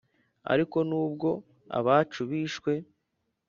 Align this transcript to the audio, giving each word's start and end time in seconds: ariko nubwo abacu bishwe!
ariko 0.53 0.77
nubwo 0.89 1.29
abacu 1.79 2.21
bishwe! 2.29 2.71